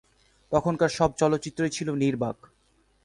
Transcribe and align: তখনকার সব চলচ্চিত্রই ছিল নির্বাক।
তখনকার 0.51 0.89
সব 0.89 1.09
চলচ্চিত্রই 1.17 1.69
ছিল 1.69 1.87
নির্বাক। 1.93 2.37